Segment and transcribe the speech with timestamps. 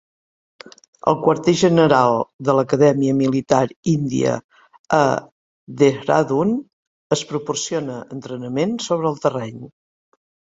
[1.09, 2.13] Al quarter general
[2.47, 3.59] de l"Acadèmia Militar
[3.91, 4.33] Índia
[5.01, 5.03] a
[5.83, 6.57] Dehradun
[7.19, 9.63] es proporciona entrenament sobre el terreny.